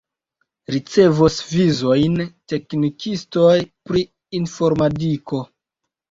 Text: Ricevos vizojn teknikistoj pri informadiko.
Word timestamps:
Ricevos 0.75 1.35
vizojn 1.49 2.15
teknikistoj 2.53 3.57
pri 3.89 4.01
informadiko. 4.39 5.43